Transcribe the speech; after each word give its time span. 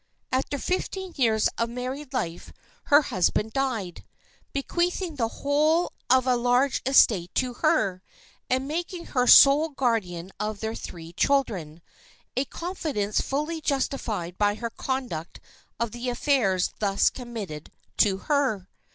After 0.31 0.57
fifteen 0.57 1.13
years 1.15 1.47
of 1.59 1.69
married 1.69 2.11
life 2.11 2.51
her 2.85 3.03
husband 3.03 3.53
died, 3.53 4.03
bequeathing 4.51 5.17
the 5.17 5.27
whole 5.27 5.93
of 6.09 6.25
a 6.25 6.35
large 6.35 6.81
estate 6.87 7.35
to 7.35 7.53
her, 7.53 8.01
and 8.49 8.67
making 8.67 9.05
her 9.13 9.27
sole 9.27 9.69
guardian 9.69 10.31
of 10.39 10.59
their 10.59 10.73
three 10.73 11.13
children,—a 11.13 12.45
confidence 12.45 13.21
fully 13.21 13.61
justified 13.61 14.39
by 14.39 14.55
her 14.55 14.71
conduct 14.71 15.39
of 15.79 15.91
the 15.91 16.09
affairs 16.09 16.71
thus 16.79 17.11
committed 17.11 17.71
to 17.97 18.17
her. 18.25 18.67